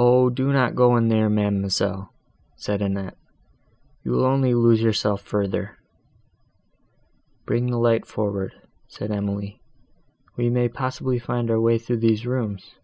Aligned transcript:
"O! 0.00 0.30
do 0.30 0.52
not 0.52 0.74
go 0.74 0.96
in 0.96 1.06
there, 1.06 1.30
ma'amselle," 1.30 2.12
said 2.56 2.82
Annette, 2.82 3.16
"you 4.02 4.10
will 4.10 4.24
only 4.24 4.52
lose 4.52 4.82
yourself 4.82 5.20
further." 5.22 5.78
"Bring 7.46 7.70
the 7.70 7.78
light 7.78 8.04
forward," 8.04 8.52
said 8.88 9.12
Emily, 9.12 9.60
"we 10.36 10.50
may 10.50 10.68
possibly 10.68 11.20
find 11.20 11.52
our 11.52 11.60
way 11.60 11.78
through 11.78 11.98
these 11.98 12.26
rooms." 12.26 12.74